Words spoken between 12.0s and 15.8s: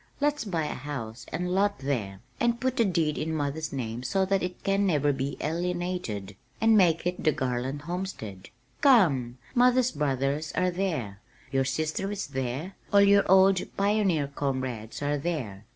is there, all your old pioneer comrades are there.